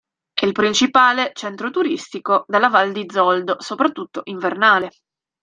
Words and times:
È 0.33 0.45
il 0.47 0.51
principale 0.51 1.29
centro 1.35 1.69
turistico 1.69 2.43
della 2.47 2.69
Val 2.69 2.91
di 2.91 3.05
Zoldo, 3.07 3.61
soprattutto 3.61 4.21
invernale. 4.23 4.89